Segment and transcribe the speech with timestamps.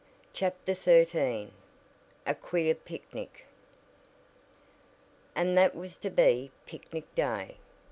[0.33, 1.51] CHAPTER XIII
[2.25, 3.45] A QUEER PICNIC
[5.35, 7.57] And that was to be picnic day!